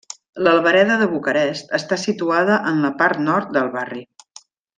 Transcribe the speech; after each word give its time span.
L'Albereda 0.45 0.95
de 1.01 1.07
Bucarest 1.11 1.75
està 1.79 1.99
situada 2.05 2.57
en 2.71 2.81
la 2.87 2.91
part 3.03 3.21
nord 3.27 3.53
del 3.59 3.71
barri. 3.79 4.03